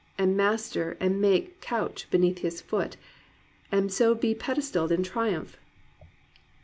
And 0.17 0.35
master 0.35 0.97
and 0.99 1.21
make 1.21 1.61
crouch 1.63 2.09
beneath 2.09 2.39
his 2.39 2.59
foot. 2.59 2.97
And 3.71 3.93
so 3.93 4.15
be 4.15 4.33
pedestalled 4.33 4.91
in 4.91 5.03
triumph?" 5.03 5.57